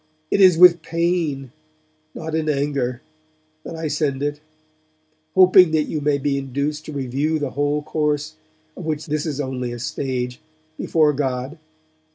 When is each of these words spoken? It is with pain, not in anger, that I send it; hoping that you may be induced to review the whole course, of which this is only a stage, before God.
It 0.31 0.41
is 0.41 0.57
with 0.57 0.81
pain, 0.81 1.51
not 2.15 2.33
in 2.33 2.49
anger, 2.49 3.03
that 3.63 3.75
I 3.75 3.87
send 3.87 4.23
it; 4.23 4.39
hoping 5.35 5.69
that 5.73 5.83
you 5.83 6.01
may 6.01 6.17
be 6.17 6.39
induced 6.39 6.85
to 6.85 6.91
review 6.91 7.37
the 7.37 7.51
whole 7.51 7.83
course, 7.83 8.33
of 8.75 8.83
which 8.83 9.05
this 9.05 9.27
is 9.27 9.39
only 9.39 9.71
a 9.71 9.77
stage, 9.77 10.39
before 10.75 11.13
God. 11.13 11.59